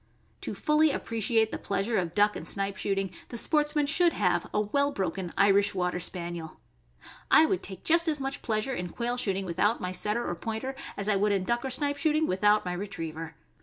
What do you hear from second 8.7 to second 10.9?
in quail shooting without my Setter or Pointer